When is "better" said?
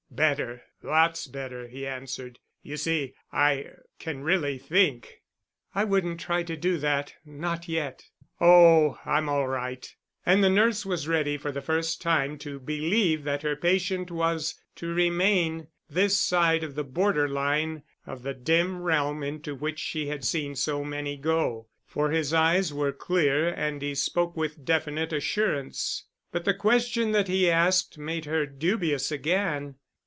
1.27-1.69